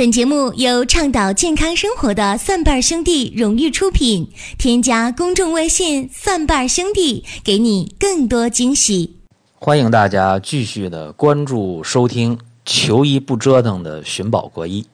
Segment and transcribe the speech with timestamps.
[0.00, 4.32] 本节目由倡导健康生活的蒜瓣兄弟荣誉出品。
[4.56, 9.18] 添加公众微信“蒜瓣兄弟”，给你更多惊喜。
[9.56, 14.86] 欢迎大家继续的关注收听“求医不折腾”的寻宝国医。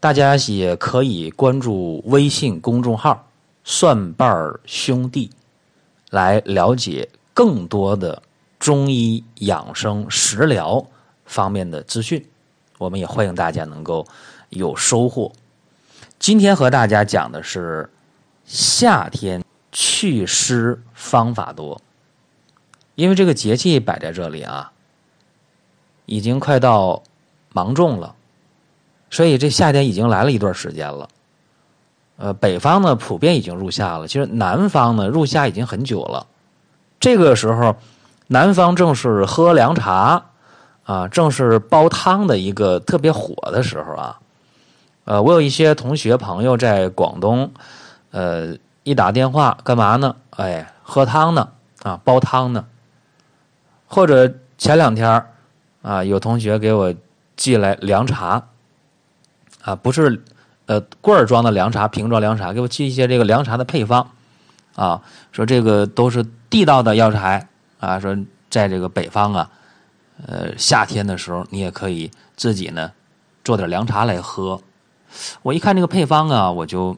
[0.00, 3.28] 大家也可以关注微信公众号
[3.64, 5.28] “蒜瓣兄弟”，
[6.08, 8.22] 来了解更多的
[8.58, 10.82] 中医养生食疗
[11.26, 12.31] 方面的资讯。
[12.82, 14.04] 我们也欢迎大家能够
[14.48, 15.30] 有收获。
[16.18, 17.88] 今天和大家讲的是
[18.44, 21.80] 夏天祛湿方法多，
[22.96, 24.72] 因为这个节气摆在这里啊，
[26.06, 27.04] 已经快到
[27.52, 28.16] 芒种了，
[29.10, 31.08] 所以这夏天已经来了一段时间了。
[32.16, 36.26] 呃，北方呢普遍已经入夏了，其实南方呢入夏已经很久了。
[36.98, 37.76] 这个时候，
[38.26, 40.30] 南方正是喝凉茶。
[40.84, 44.18] 啊，正是煲汤的一个特别火的时候啊，
[45.04, 47.52] 呃，我有一些同学朋友在广东，
[48.10, 50.16] 呃，一打电话干嘛呢？
[50.30, 51.48] 哎，喝汤呢，
[51.82, 52.64] 啊，煲汤呢。
[53.86, 55.24] 或者前两天
[55.82, 56.92] 啊，有同学给我
[57.36, 58.48] 寄来凉茶，
[59.62, 60.24] 啊，不是
[60.66, 64.10] 呃罐儿装的凉茶，瓶装凉茶，给我寄一些这个凉茶的配方，
[64.74, 68.16] 啊，说这个都是地道的药材啊，说
[68.50, 69.50] 在这个北方啊。
[70.26, 72.92] 呃，夏天的时候，你也可以自己呢
[73.42, 74.60] 做点凉茶来喝。
[75.42, 76.96] 我一看这个配方啊，我就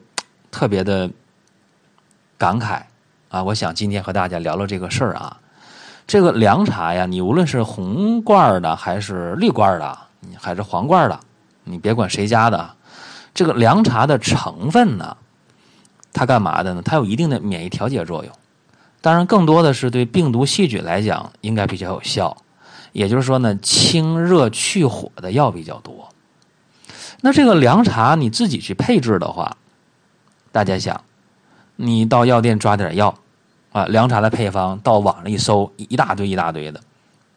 [0.51, 1.09] 特别的
[2.37, 2.81] 感慨
[3.29, 3.43] 啊！
[3.43, 5.39] 我想今天和大家聊聊这个事儿啊。
[6.07, 9.97] 这个凉茶呀，你无论是红罐的，还是绿罐的，
[10.39, 11.19] 还是黄罐的，
[11.63, 12.75] 你别管谁家的，
[13.33, 15.17] 这个凉茶的成分呢，
[16.13, 16.81] 它干嘛的呢？
[16.85, 18.31] 它有一定的免疫调节作用。
[19.01, 22.37] 当然，更多的是对病毒细菌来讲，应该比较有效。
[22.95, 26.07] 也就是说呢，清热去火的药比较多。
[27.19, 29.57] 那这个凉茶你自己去配置的话，
[30.53, 31.03] 大家想，
[31.75, 33.13] 你到药店抓点药
[33.73, 36.79] 啊，凉茶的配方到网上一搜，一大堆一大堆的，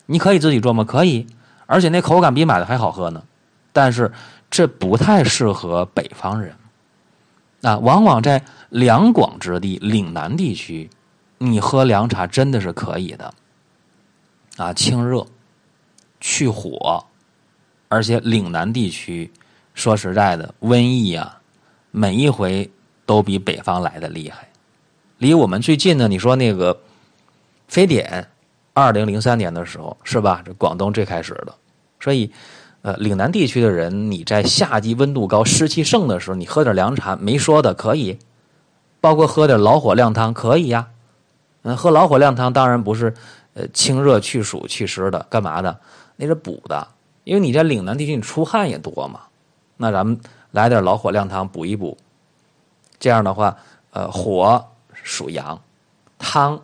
[0.06, 0.84] 你可以自己做吗？
[0.84, 1.26] 可以，
[1.66, 3.24] 而且那口感比买的还好喝呢。
[3.72, 4.12] 但是
[4.48, 6.54] 这不太适合北方人
[7.62, 10.88] 啊，往往在两广之地、岭南地区，
[11.38, 13.34] 你喝凉茶真的是可以的
[14.56, 15.26] 啊，清热。
[16.38, 17.04] 去火，
[17.88, 19.28] 而且岭南地区，
[19.75, 21.41] 说实在的，瘟疫啊，
[21.91, 22.71] 每一回
[23.04, 24.48] 都比北方来的厉害。
[25.19, 26.78] 离我们最近的，你说那个
[27.66, 28.25] 非典，
[28.72, 30.43] 二零零三年的时候是吧？
[30.44, 31.53] 这广东最开始的，
[31.98, 32.31] 所以，
[32.82, 38.16] 呃，岭南地区的人，你在夏季温度高、湿气盛的时候，你喝点凉茶没说的可以，
[39.00, 40.87] 包括喝点老火靓汤可以呀。
[41.62, 43.12] 嗯，喝老火靓汤当然不是
[43.54, 45.81] 呃清热去暑祛湿的，干嘛的？
[46.20, 46.88] 那是补的，
[47.22, 49.20] 因为你在岭南地区你出汗也多嘛，
[49.76, 50.20] 那咱们
[50.50, 51.96] 来点老火靓汤补一补。
[52.98, 53.56] 这样的话，
[53.92, 55.62] 呃，火属阳，
[56.18, 56.60] 汤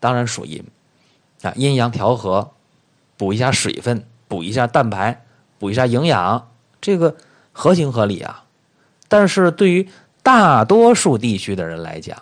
[0.00, 0.64] 当然属阴，
[1.42, 2.50] 啊，阴阳调和，
[3.16, 5.24] 补一下水分，补一下蛋白，
[5.60, 7.14] 补一下营养，这个
[7.52, 8.44] 合情合理啊。
[9.06, 9.88] 但是对于
[10.24, 12.20] 大多数地区的人来讲，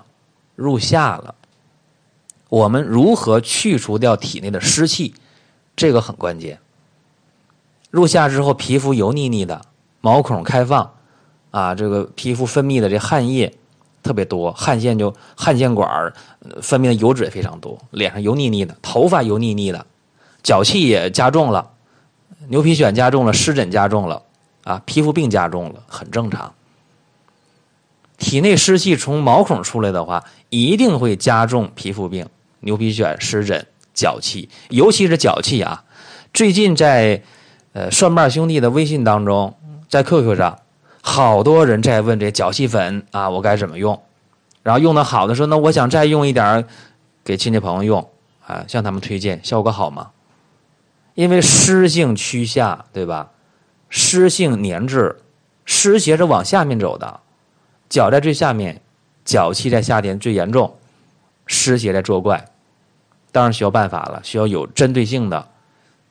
[0.54, 1.34] 入夏了，
[2.50, 5.14] 我们如何去除掉体内的湿气？
[5.78, 6.58] 这个很关键。
[7.90, 9.62] 入夏之后，皮肤油腻腻的，
[10.00, 10.92] 毛孔开放，
[11.52, 13.54] 啊，这个皮肤分泌的这汗液
[14.02, 16.12] 特别多，汗腺就汗腺管
[16.60, 19.86] 分泌的油脂也非常多，脸上油腻腻的，头发油腻腻的，
[20.42, 21.70] 脚气也加重了，
[22.48, 24.22] 牛皮癣加重了，湿疹加重了，
[24.64, 26.52] 啊，皮肤病加重了，很正常。
[28.18, 32.28] 体内湿气从毛孔出来的话，一定会加重皮肤病，
[32.60, 33.64] 牛皮癣、湿疹。
[33.98, 35.82] 脚气，尤其是脚气啊！
[36.32, 37.20] 最近在
[37.72, 39.52] 呃蒜瓣兄弟的微信当中，
[39.88, 40.60] 在 QQ 上，
[41.02, 44.00] 好多人在问这脚气粉啊，我该怎么用？
[44.62, 46.64] 然后用的好的说，那我想再用一点
[47.24, 48.10] 给亲戚朋友用
[48.46, 50.10] 啊，向他们推荐，效果好吗？
[51.14, 53.30] 因为湿性趋下，对吧？
[53.88, 55.16] 湿性粘滞，
[55.64, 57.18] 湿邪是往下面走的，
[57.88, 58.80] 脚在最下面，
[59.24, 60.76] 脚气在夏天最严重，
[61.46, 62.48] 湿邪在作怪。
[63.38, 65.46] 当然需要办法了，需要有针对性的，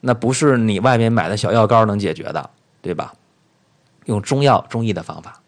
[0.00, 2.48] 那不是你外面买的小药膏能解决的，
[2.80, 3.12] 对吧？
[4.06, 5.42] 用中药、中医的方法。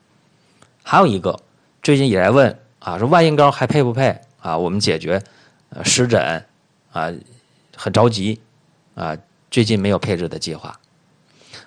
[0.82, 1.40] 还有一个，
[1.82, 4.58] 最近也来问啊，说万应膏还配不配啊？
[4.58, 5.22] 我们解决
[5.70, 6.44] 呃湿疹
[6.92, 7.10] 啊，
[7.74, 8.38] 很着急
[8.94, 9.16] 啊，
[9.50, 10.78] 最近没有配置的计划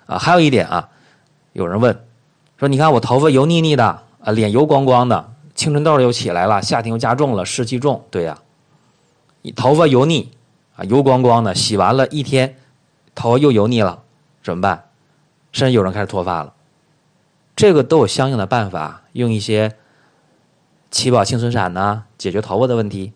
[0.06, 0.16] 啊。
[0.16, 0.88] 还有一点啊，
[1.54, 2.04] 有人问
[2.56, 3.84] 说，你看我头发油腻腻的
[4.22, 8.38] 啊，脸油光光的，青春痘又起来了，夏天又加重了，湿气重，对呀。
[9.46, 10.30] 你头发油腻
[10.74, 12.56] 啊，油光光的，洗完了一天，
[13.14, 14.02] 头发又油腻了，
[14.42, 14.86] 怎么办？
[15.52, 16.54] 甚至有人开始脱发了。
[17.54, 19.76] 这个都有相应的办法，用一些
[20.90, 23.12] 七宝清纯散呢解决头发的问题，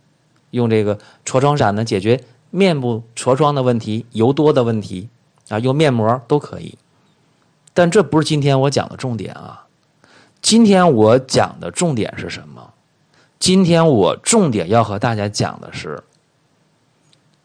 [0.50, 5.08] 用这个痤疮散呢解决面部痤疮的问题、油多的问题
[5.48, 6.76] 啊，用面膜都可以。
[7.72, 9.64] 但这不是今天我讲的重点啊！
[10.42, 12.74] 今天我讲的重点是什么？
[13.38, 16.02] 今天我重点要和大家讲的是，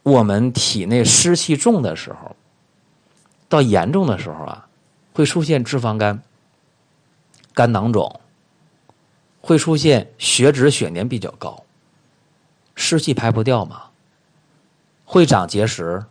[0.03, 2.35] 我们体内湿气重的时候，
[3.49, 4.67] 到严重的时候啊，
[5.13, 6.21] 会出现脂肪肝、
[7.53, 8.21] 肝囊肿，
[9.41, 11.63] 会出现血脂、血粘比较高，
[12.75, 13.83] 湿气排不掉嘛，
[15.05, 16.05] 会长结石，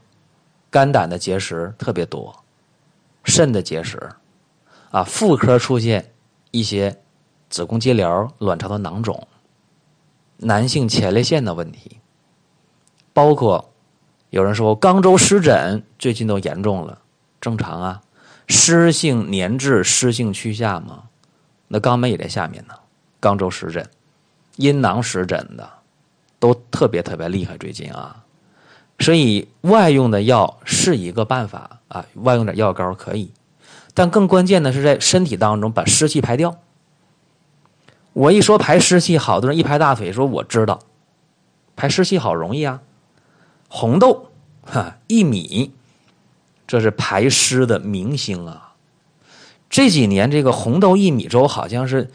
[0.71, 2.35] 肝胆的结石特别多。
[3.25, 4.11] 肾的结石，
[4.91, 6.13] 啊，妇科出现
[6.51, 7.01] 一些
[7.49, 9.29] 子宫肌瘤、卵巢的囊肿，
[10.39, 12.01] 男性前列腺的问题，
[13.13, 13.72] 包括
[14.33, 16.99] 有人说肛周湿疹最近都严重了，
[17.39, 18.01] 正常啊，
[18.49, 21.03] 湿性粘滞、湿性趋下嘛，
[21.69, 22.73] 那肛门也在下面呢，
[23.21, 23.87] 肛周湿疹、
[24.57, 25.69] 阴囊湿疹的
[26.39, 28.25] 都特别特别厉害，最近啊。
[29.01, 33.33] 所以外用的药是一个办法啊，外用点药膏可以，
[33.93, 36.57] 但更关键的是在身体当中把湿气排掉。
[38.15, 40.79] 我一说排湿气，好多人一拍大腿说我知道，
[41.77, 42.81] 排湿气好容易啊，
[43.75, 44.29] 红豆
[44.63, 45.73] 哈薏米，
[46.67, 48.75] 这是排湿的明星啊。
[49.71, 52.11] 这几年这个红豆薏米粥好像是，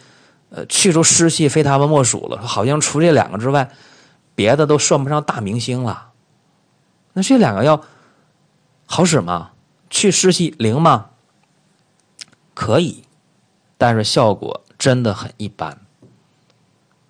[0.52, 3.72] 呃去除湿气非他们莫属了，好像除这两个之外，
[4.36, 6.12] 别的都算不上大明星了。
[7.14, 7.82] 那这两个药
[8.86, 9.50] 好使吗？
[9.90, 11.08] 去湿气灵吗？
[12.54, 13.04] 可以，
[13.80, 15.80] 但是效果真的很一般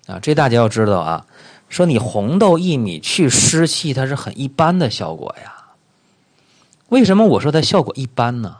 [0.06, 0.18] 啊！
[0.18, 1.26] 这大家要知道啊。
[1.68, 5.74] 说你红豆薏米去湿气，它是很一般的效果呀。
[6.88, 8.56] 为什么我说它效果一般呢？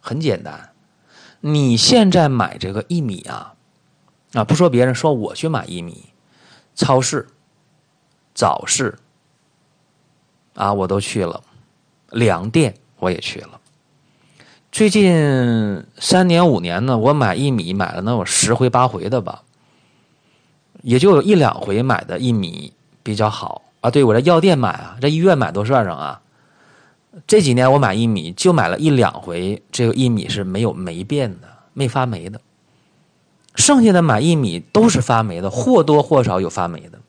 [0.00, 0.70] 很简单，
[1.40, 3.54] 你现在买这个薏米啊，
[4.32, 6.06] 啊，不说别人，说我去买薏米，
[6.74, 7.26] 超市、
[8.34, 8.98] 早市。
[10.54, 11.42] 啊，我都去了，
[12.10, 13.58] 粮店我也去了。
[14.70, 19.44] 最近三年五年呢，我买薏米买了能有十回八回的吧，
[20.82, 23.90] 也就有一两回买的薏米比较好啊。
[23.90, 26.20] 对我在药店买啊，在医院买都算上啊。
[27.26, 32.40] 这几年我买薏米就买了一两回，这个薏米是没有霉变的，没发霉的。
[33.54, 37.00] 剩下的买薏米都是发霉的，或多或少有发霉的。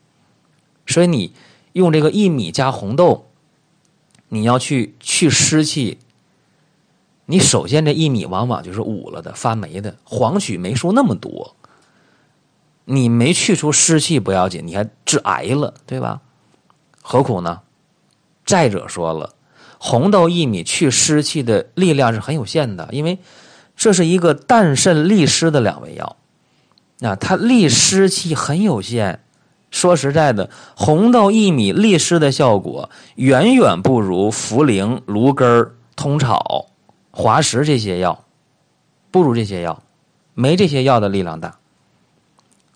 [0.86, 1.32] 所以你
[1.72, 3.26] 用这个薏米加红豆。
[4.30, 5.98] 你要去去湿气，
[7.26, 11.54] 你首先这薏米往往就是捂了的、发霉的，黄曲霉素那么多，
[12.84, 16.20] 你没去除湿气不要紧，你还致癌了，对吧？
[17.02, 17.60] 何苦呢？
[18.44, 19.34] 再者说了，
[19.78, 23.18] 红豆薏米去湿气的力量是很有限的，因为
[23.74, 26.16] 这是一个淡渗利湿的两味药，
[27.00, 29.20] 啊，它利湿气很有限。
[29.70, 36.66] 说实在的，红豆薏米利湿的效果远远不如茯苓、芦根、通草、
[37.10, 38.24] 滑石这些药，
[39.10, 39.82] 不如这些药，
[40.34, 41.58] 没这些药的力量大。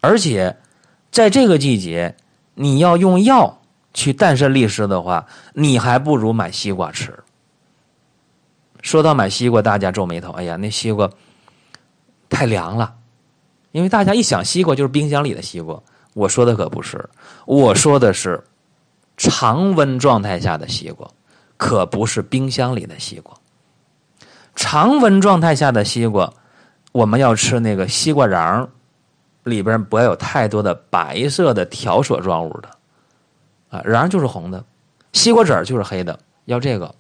[0.01, 0.57] 而且，
[1.11, 2.17] 在这个季节，
[2.55, 3.61] 你要用药
[3.93, 7.19] 去淡渗利湿的话，你还不如买西瓜吃。
[8.81, 11.11] 说到买西瓜，大家皱眉头，哎呀，那西瓜
[12.29, 12.95] 太凉了，
[13.73, 15.81] 因为大家一想西瓜就是冰箱里的西瓜。
[16.15, 17.09] 我说的可不是，
[17.45, 18.45] 我说的是
[19.17, 21.09] 常温状态下的西瓜，
[21.57, 23.37] 可不是冰箱里的西瓜。
[24.55, 26.33] 常温状态下的西瓜，
[26.93, 28.69] 我们要吃那个西瓜瓤
[29.49, 32.69] 里边不要有太多的白色的条索状物的，
[33.71, 34.65] 啊，瓤就是红的，
[35.13, 36.95] 西瓜籽就是黑的，要这个。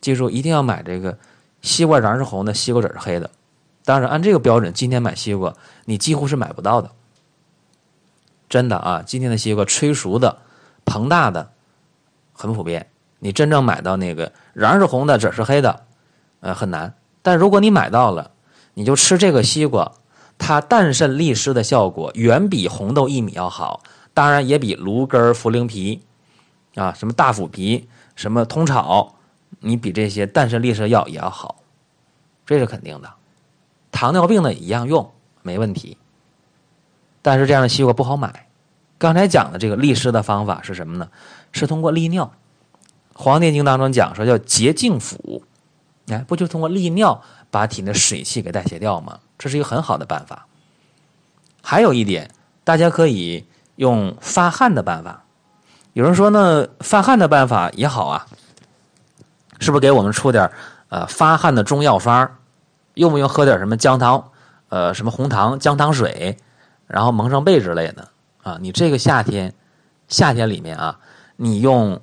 [0.00, 1.18] 记住，一定要买这个
[1.62, 3.30] 西瓜瓤是红的，西瓜籽是黑的。
[3.84, 5.54] 当然，按这个标准，今天买西瓜
[5.84, 6.90] 你几乎是买不到的。
[8.48, 10.38] 真的啊，今天的西瓜催熟的、
[10.84, 11.50] 膨大的
[12.32, 12.88] 很普遍。
[13.18, 15.84] 你真正买到那个瓤是红的、籽是黑的，
[16.40, 16.94] 呃，很难。
[17.22, 18.30] 但如果你买到了，
[18.74, 19.90] 你就吃这个西瓜，
[20.38, 23.82] 它淡渗利湿的效果远比红豆薏米要好，
[24.14, 26.02] 当然也比芦根、茯苓皮
[26.74, 29.16] 啊、什么大腐皮、什么通草，
[29.60, 31.56] 你比这些淡渗利湿的药也要好，
[32.44, 33.12] 这是肯定的。
[33.90, 35.10] 糖尿病的一样用，
[35.42, 35.96] 没问题。
[37.22, 38.46] 但是这样的西瓜不好买。
[38.98, 41.08] 刚才讲的这个利湿的方法是什么呢？
[41.52, 42.32] 是通过利尿。
[43.18, 45.40] 《黄帝内经》当中讲说叫洁净腑，
[46.08, 49.20] 哎，不就通过利尿把体内水气给代谢掉吗？
[49.38, 50.46] 这是一个很好的办法。
[51.62, 52.30] 还有一点，
[52.64, 55.24] 大家可以用发汗的办法。
[55.92, 58.26] 有人说呢，发汗的办法也好啊，
[59.58, 60.50] 是不是给我们出点
[60.88, 62.30] 呃发汗的中药方？
[62.94, 64.30] 用不用喝点什么姜汤？
[64.68, 66.36] 呃什么红糖姜糖水，
[66.86, 68.08] 然后蒙上被之类的
[68.42, 68.58] 啊。
[68.60, 69.54] 你这个夏天，
[70.08, 70.98] 夏天里面啊，
[71.36, 72.00] 你用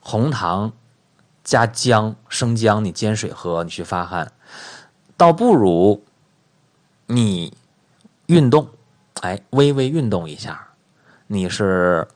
[0.00, 0.72] 红糖
[1.44, 4.32] 加姜、生姜，你煎水喝，你去发汗，
[5.16, 6.02] 倒不如
[7.12, 7.52] 你
[8.26, 8.68] 运动，
[9.20, 10.68] 哎，微微运动一下，
[11.26, 12.06] 你是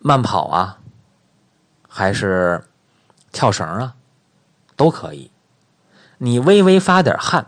[0.00, 0.78] 慢跑啊，
[1.88, 2.64] 还是
[3.30, 3.94] 跳绳啊，
[4.74, 5.30] 都可以。
[6.18, 7.46] 你微微发点汗，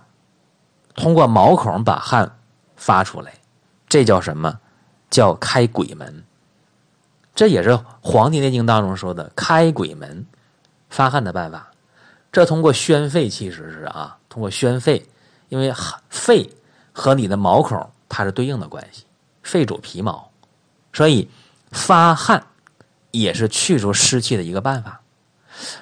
[0.95, 2.38] 通过毛孔把汗
[2.76, 3.35] 发出来，
[3.88, 4.61] 这叫什么？
[5.11, 6.23] 叫开鬼门。
[7.35, 10.25] 这也是《黄帝内经》当中说的开鬼门
[10.88, 11.73] 发汗的办法。
[12.31, 15.05] 这通过宣肺，其实是啊，通过宣肺，
[15.49, 15.75] 因为
[16.09, 16.49] 肺
[16.98, 19.04] 和你的毛孔它是对应的关系，
[19.42, 20.30] 肺主皮毛，
[20.94, 21.28] 所以
[21.70, 22.46] 发汗
[23.10, 25.02] 也是去除湿气的一个办法。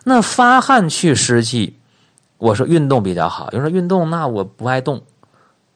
[0.03, 1.79] 那发汗去湿气。
[2.37, 5.05] 我说运动比较好，有人说运动那我不爱动，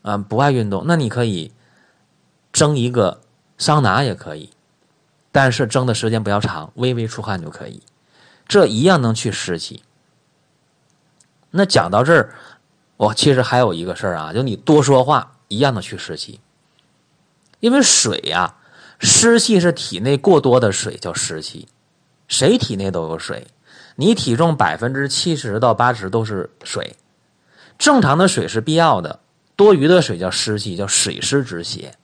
[0.02, 1.52] 啊不爱运动，那你可以
[2.52, 3.20] 蒸一个
[3.56, 4.50] 桑拿也可以，
[5.30, 7.80] 但是蒸的时间不要长，微微出汗就可以，
[8.46, 9.82] 这一样能去湿气。
[11.52, 12.34] 那讲到这儿，
[12.98, 16.40] 我其实还有一个事儿啊，就你多说话一样的去湿气，
[17.60, 18.56] 因为水呀，
[18.98, 21.68] 湿气是体内过多的水叫湿气，
[22.26, 23.46] 谁体内都有水。
[23.94, 26.96] 你体重百分之七十到八十都是水，
[27.78, 29.20] 正常的水是必要的，
[29.54, 31.94] 多余的水叫湿气，叫水湿之邪。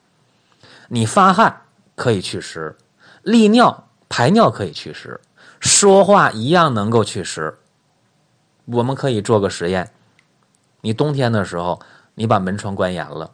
[0.87, 1.61] 你发汗
[1.95, 2.75] 可以祛湿，
[3.21, 5.19] 利尿排尿可以祛湿，
[5.59, 7.57] 说话一样能够祛湿。
[8.65, 9.91] 我们可以做个实验：
[10.85, 11.81] 你冬天的时候，
[12.13, 13.31] 你把门窗关严了，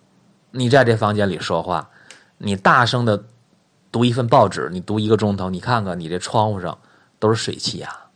[0.52, 1.90] 你在这房间里说话，
[2.38, 3.26] 你大声的
[3.92, 6.78] 读一份报纸，你读一个钟头，你看看你这窗户上
[7.20, 8.08] 都是水汽啊。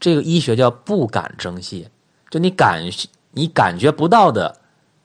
[0.00, 1.88] 这个医学叫不感蒸泄，
[2.30, 2.82] 就你感
[3.30, 4.56] 你感觉不到的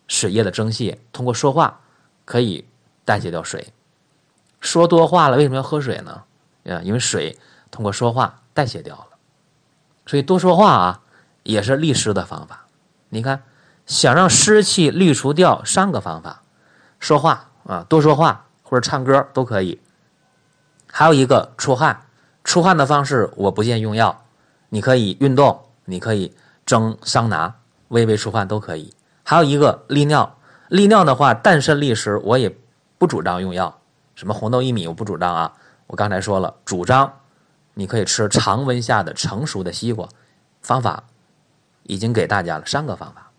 [0.07, 1.79] 水液的蒸泄，通过说话
[2.25, 2.65] 可以
[3.05, 3.71] 代谢掉水。
[4.61, 6.23] 说多话了，为什么要喝水呢？
[6.65, 7.37] 啊，因为水
[7.69, 9.09] 通过说话代谢掉了。
[10.07, 11.01] 所以多说话啊，
[11.43, 12.62] 也是利湿的方法。
[13.13, 13.43] 你看，
[13.85, 16.41] 想让湿气滤除掉，三个方法：
[16.97, 19.79] 说话啊，多说话或者唱歌都可以。
[20.87, 22.07] 还有一个出汗，
[22.43, 24.25] 出汗的方式我不建议用药。
[24.69, 27.53] 你可以运动，你可以蒸桑拿，
[27.89, 28.91] 微微出汗都可以。
[29.23, 30.35] 还有一个利尿，
[30.69, 32.57] 利尿的话，淡渗利湿，我也
[32.97, 33.79] 不主张用药。
[34.15, 35.53] 什么红豆薏米我不主张啊。
[35.85, 37.13] 我刚才说了，主张
[37.75, 40.09] 你可以吃常温下的成熟的西瓜。
[40.63, 41.03] 方法
[41.83, 43.31] 已经给大家了三个方法，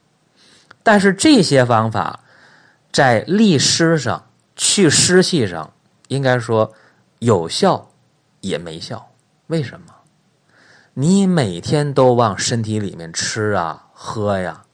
[0.83, 2.21] 但是这些方法
[2.93, 5.73] 在利湿上、去湿气上，
[6.09, 6.73] 应该说
[7.19, 7.91] 有效
[8.41, 9.11] 也没效。
[9.49, 9.87] 为什么？
[10.95, 14.65] 你每天都往身体里面吃啊喝呀，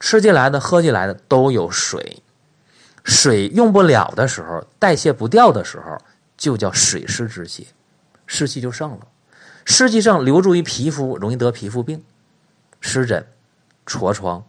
[0.00, 2.22] 吃进来的喝进来的都有水，
[3.04, 5.98] 水用不了的时候，代谢不掉的时候，
[6.38, 7.66] 就叫水湿之邪，
[8.26, 9.00] 湿气就盛了，
[9.64, 12.02] 湿气盛留住于皮肤，容易得皮肤病、
[12.82, 13.26] 湿疹、
[13.86, 14.44] 痤疮、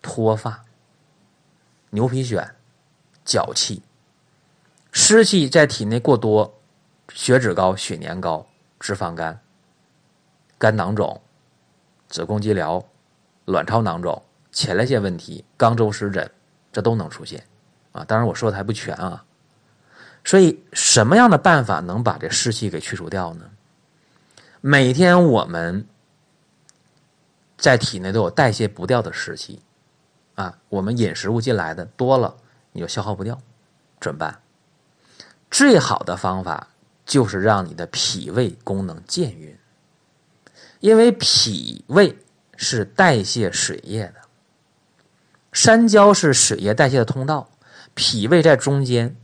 [0.00, 0.64] 脱发、
[1.90, 2.48] 牛皮癣、
[3.26, 3.82] 脚气，
[4.90, 6.58] 湿气在体内过多，
[7.12, 8.46] 血脂高、血粘高、
[8.80, 9.38] 脂肪肝。
[10.56, 11.20] 肝囊肿、
[12.08, 12.84] 子宫肌瘤、
[13.44, 16.28] 卵巢囊肿、前列腺问题、肛周湿疹，
[16.72, 17.44] 这都能出现
[17.92, 18.04] 啊！
[18.04, 19.24] 当然我说的还不全啊。
[20.24, 23.50] 所以什么样的办法能把这湿气给去除掉呢？
[24.60, 25.86] 每天我们
[27.58, 29.60] 在体内都有代谢不掉的湿气
[30.36, 32.36] 啊，我们饮食物进来的多了，
[32.72, 33.38] 你就消耗不掉，
[34.00, 34.40] 怎么办？
[35.50, 36.68] 最好的方法
[37.04, 39.58] 就是让你的脾胃功能健运。
[40.80, 42.16] 因为脾胃
[42.56, 44.14] 是代谢水液的，
[45.52, 47.50] 三焦是水液代谢的通道，
[47.94, 49.16] 脾胃在中间，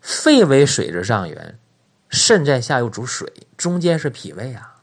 [0.00, 1.58] 肺为水之上源，
[2.08, 4.75] 肾在下游主水，中间是脾胃啊，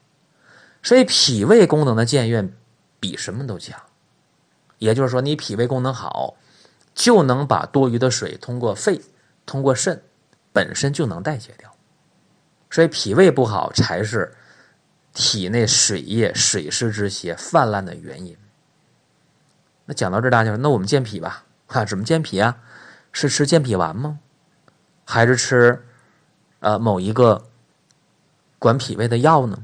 [0.83, 2.53] 所以脾胃功能的健运
[2.99, 3.81] 比什么都强。
[4.77, 6.35] 也就是说，你脾胃功能好，
[6.93, 9.01] 就能把多余的水通过肺、
[9.45, 10.03] 通过肾
[10.51, 11.73] 本身就能代谢掉，
[12.69, 14.35] 所以脾胃不好才是。
[15.15, 18.35] 体内水液、水湿之邪泛滥的原因。
[19.85, 21.45] 那讲到这，大家说，那我们健脾吧？
[21.67, 22.57] 哈，怎么健脾啊？
[23.11, 24.17] 是吃健脾丸吗？
[25.05, 25.85] 还是吃
[26.61, 27.45] 呃某一个
[28.57, 29.63] 管脾胃的药呢？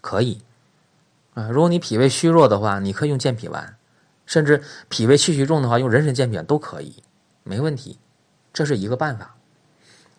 [0.00, 0.42] 可以
[1.34, 1.48] 啊。
[1.48, 3.76] 如果你脾胃虚弱的话，你可以用健脾丸；
[4.26, 7.02] 甚至脾胃气虚重的话，用人参健脾丸都可以，
[7.42, 7.98] 没问题。
[8.52, 9.34] 这是一个办法。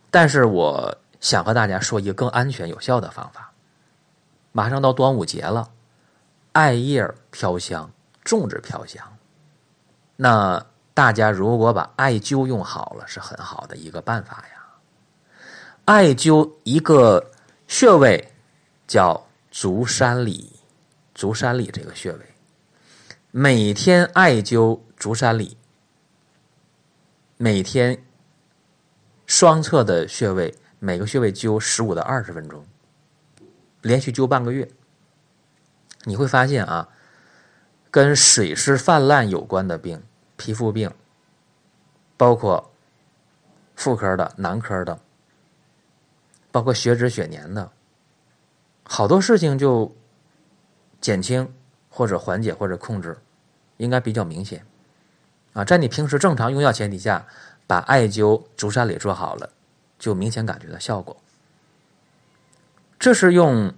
[0.10, 3.52] 但是我想和大家说一个更安全有效的方法。
[4.52, 5.70] 马上到端午节了，
[6.52, 7.90] 艾叶飘香，
[8.26, 9.06] 粽子飘香。
[10.18, 14.66] 那大家如果把艾灸用好了，是很好的一个办法呀。
[15.86, 17.32] 艾灸一个
[17.68, 18.34] 穴位
[18.86, 20.60] 叫足三里，
[21.14, 22.26] 足三里这个穴位，
[23.30, 25.58] 每天艾灸足三里，
[27.38, 28.04] 每天
[29.28, 32.66] 双侧的穴位，每个穴位灸十五到二十分钟，
[33.82, 34.72] 连续灸半个月，
[36.06, 36.90] 你会发现啊，
[37.92, 40.02] 跟水湿泛滥有关的病。
[40.38, 40.92] 皮肤病，
[42.18, 42.74] 包括
[43.76, 45.00] 妇科的、男科的，
[46.52, 47.72] 包括血脂、血粘的，
[48.94, 49.96] 好多事情就
[51.00, 51.50] 减轻
[51.88, 53.18] 或者缓解或者控制，
[53.78, 54.66] 应该比较明显
[55.54, 55.64] 啊。
[55.64, 57.26] 在你平时正常用药前提下，
[57.66, 59.50] 把艾灸足三里做好了，
[59.98, 61.16] 就明显感觉到效果。
[63.00, 63.74] 这是用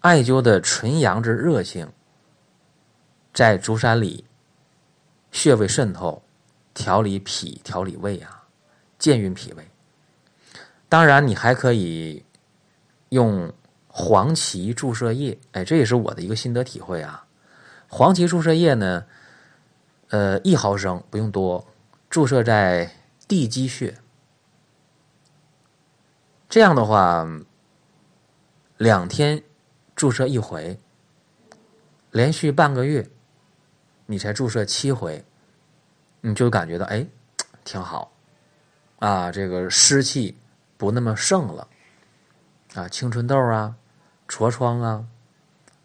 [0.00, 1.88] 艾灸的纯阳之热性，
[3.32, 4.24] 在足三里。
[5.30, 6.24] 穴位渗透，
[6.74, 8.42] 调理脾，调理胃啊，
[8.98, 9.64] 健运脾胃。
[10.88, 12.24] 当然，你还可以
[13.10, 13.52] 用
[13.92, 17.26] 黄芪注射液，哎，这也是我的一个心得体会啊。
[17.88, 19.04] 黄芪注射液呢，
[20.10, 21.66] 呃，一毫升不用多，
[22.08, 22.90] 注射在
[23.26, 23.98] 地基穴。
[26.48, 27.26] 这样的话，
[28.76, 29.42] 两天
[29.96, 30.78] 注射一回，
[32.12, 33.10] 连续半个月。
[34.06, 35.24] 你才注射七回，
[36.20, 37.06] 你就感觉到哎，
[37.62, 38.12] 挺好，
[38.98, 40.36] 啊，这个湿气
[40.76, 41.68] 不那么盛了，
[42.74, 43.76] 啊，青春痘啊、
[44.30, 45.04] 痤疮啊、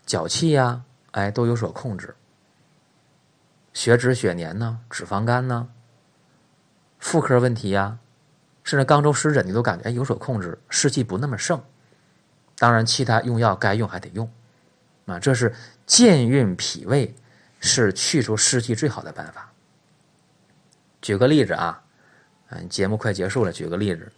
[0.05, 2.15] 脚气呀，哎，都有所控制。
[3.73, 5.67] 血脂、血粘呢，脂肪肝呢，
[6.99, 7.97] 妇科问题呀，
[8.63, 11.61] 甚至肛周湿疹，你都感觉哎有所控制，湿气不那么盛。
[12.57, 14.31] 当然，其他用药该用还得用，
[15.07, 15.53] 啊，这是
[15.85, 17.15] 健运脾胃。
[17.61, 19.51] 是去除湿气最好的办法。
[21.01, 21.81] 举个例子啊，
[22.49, 24.11] 嗯，节目快结束了，举个例子，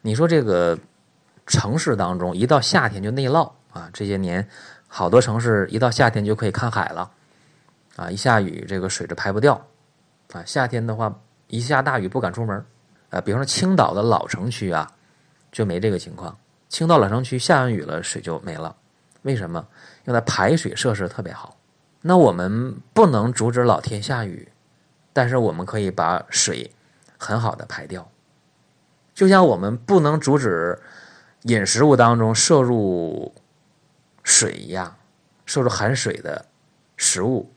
[0.00, 0.78] 你说这个
[1.46, 4.48] 城市当中一到夏天就内涝啊，这些年
[4.88, 7.10] 好多城市一到夏天就可以看海了，
[7.96, 9.54] 啊，一下雨这个水就排不掉，
[10.32, 11.14] 啊，夏天的话
[11.48, 12.64] 一下大雨不敢出门，
[13.10, 14.90] 啊，比方说青岛的老城区啊
[15.52, 16.34] 就没这个情况，
[16.70, 18.74] 青岛老城区下完雨了水就没了，
[19.22, 19.66] 为什么？
[20.06, 21.54] 因为它排水设施特别好。
[22.00, 24.48] 那我们不能阻止老天下雨，
[25.12, 26.70] 但是我们可以把水
[27.18, 28.08] 很好的排掉。
[29.12, 30.78] 就像我们不能阻止
[31.42, 33.34] 饮食物当中摄入
[34.26, 34.98] 水一样，
[35.46, 36.44] 摄入含水的
[36.96, 37.50] 食物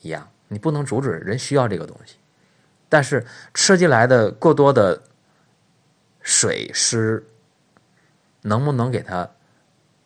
[0.00, 2.14] 一样，你不能阻止人需要这个东西，
[2.88, 5.02] 但是吃进来的过多的
[6.22, 7.26] 水湿，
[8.42, 9.28] 能不能给它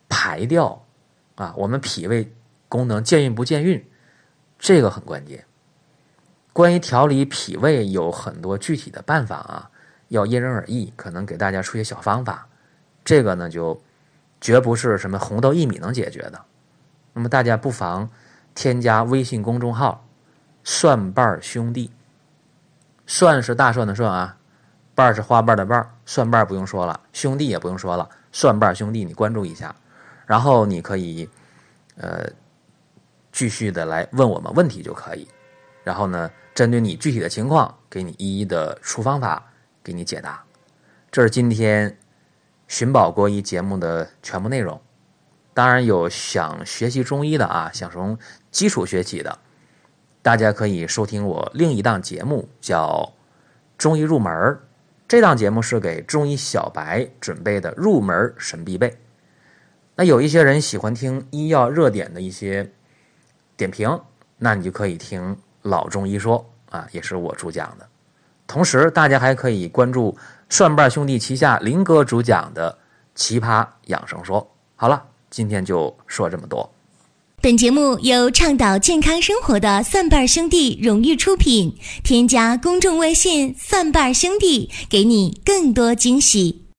[0.09, 0.85] 排掉
[1.37, 1.55] 啊？
[1.57, 2.33] 我们脾胃。
[2.71, 3.85] 功能健运不健运，
[4.57, 5.45] 这个很关键。
[6.53, 9.71] 关于调理脾胃有很多具体的办法啊，
[10.07, 12.47] 要因人而异，可能给大家出些小方法。
[13.05, 13.83] 这个呢，就
[14.41, 16.41] 绝不是什么红豆薏米能解决的。
[17.13, 18.09] 那么大家不妨
[18.55, 20.07] 添加微信公众号
[20.65, 21.91] “蒜瓣兄弟”，
[23.07, 24.37] 蒜是大蒜的蒜啊，
[24.95, 29.75] 瓣是花瓣的瓣，蒜瓣不用说了，兄弟也不用说了，蒜瓣兄弟你关注一下，
[30.27, 31.29] 然后你可以
[31.97, 32.29] 呃。
[33.33, 35.27] 继续的来问我们问题就可以，
[35.85, 39.41] 然后呢，针对你具体的情况，给你一一的出方法，
[39.85, 40.43] 给你解答。
[41.13, 41.97] 这是今天
[42.71, 44.81] 寻宝国医节目的全部内容。
[45.53, 48.17] 当然有想学习中医的啊，想从
[48.53, 49.41] 基础学起的，
[50.23, 53.13] 大家可以收听我另一档节目，叫
[53.77, 54.33] 《中医入门》。
[55.09, 58.97] 这档节目是给中医小白准备的入门神必备。
[59.97, 62.71] 那有一些人喜欢听医药热点的一些。
[63.57, 64.01] 点评，
[64.39, 67.90] 那你就可以听老中医说啊，也是我主讲的。
[68.51, 72.73] 同时，大家还可以关注蒜瓣兄弟旗下林哥主讲的
[73.15, 74.43] 《奇葩养生说》。
[74.75, 76.69] 好了，今天就说这么多。
[77.41, 81.77] 本节目由倡导健康生活的蒜瓣兄弟荣誉出品。
[82.03, 86.65] 添加公众微信“蒜瓣兄弟”，给你更多惊喜。